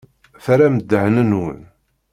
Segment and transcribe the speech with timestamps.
[0.43, 1.59] Terram ddehn-nwen.